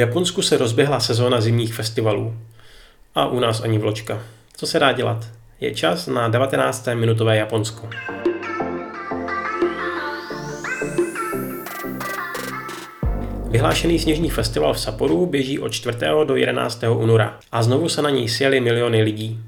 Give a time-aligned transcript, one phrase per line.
[0.00, 2.34] Japonsku se rozběhla sezóna zimních festivalů.
[3.14, 4.22] A u nás ani vločka.
[4.56, 5.26] Co se dá dělat?
[5.60, 6.88] Je čas na 19.
[6.94, 7.88] minutové Japonsko.
[13.50, 15.98] Vyhlášený sněžní festival v Saporu běží od 4.
[16.24, 16.84] do 11.
[16.98, 19.40] února a znovu se na něj sjeli miliony lidí.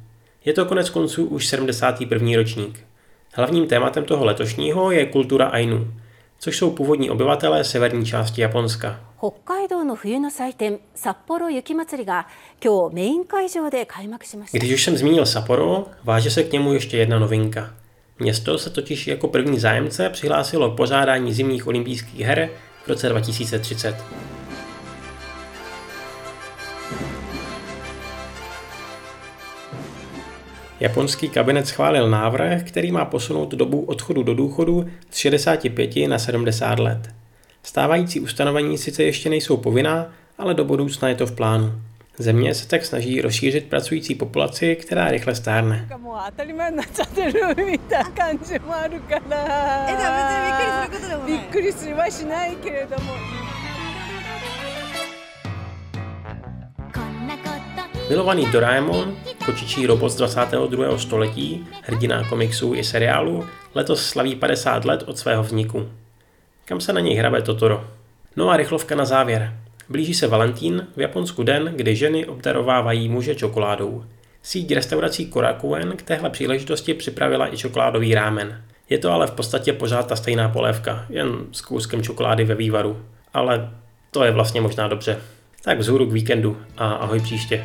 [0.44, 2.36] Je to konec konců už 71.
[2.36, 2.80] ročník.
[3.34, 5.94] Hlavním tématem toho letošního je kultura Ainu,
[6.41, 8.99] což jsou původní obyvatelé severní části Japonska.
[9.19, 12.27] 北海道の冬の祭典札幌雪まつりが
[12.63, 17.73] 今日メイン会場で開幕しました Když už jsem zmínil Sapporo, váže se k němu ještě jedna novinka.
[18.19, 22.49] Město se totiž jako první zájemce přihlásilo k pořádání zimních olympijských her
[22.83, 23.95] v roce 2030.
[30.82, 36.78] Japonský kabinet schválil návrh, který má posunout dobu odchodu do důchodu z 65 na 70
[36.78, 37.08] let.
[37.62, 41.72] Stávající ustanovení sice ještě nejsou povinná, ale do budoucna je to v plánu.
[42.18, 45.88] Země se tak snaží rozšířit pracující populaci, která rychle stárne.
[58.08, 60.98] Milovaný Doraemon kočičí robot z 22.
[60.98, 65.88] století, hrdina komiksů i seriálu, letos slaví 50 let od svého vzniku.
[66.64, 67.84] Kam se na něj hrabe Totoro?
[68.36, 69.56] No a rychlovka na závěr.
[69.88, 74.04] Blíží se Valentín, v Japonsku den, kdy ženy obdarovávají muže čokoládou.
[74.42, 78.64] Síť restaurací Korakuen k téhle příležitosti připravila i čokoládový rámen.
[78.90, 83.02] Je to ale v podstatě pořád ta stejná polévka, jen s kouskem čokolády ve vývaru.
[83.34, 83.70] Ale
[84.10, 85.18] to je vlastně možná dobře.
[85.62, 87.64] Tak vzhůru k víkendu a ahoj příště.